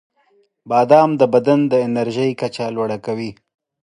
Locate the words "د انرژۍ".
1.71-2.31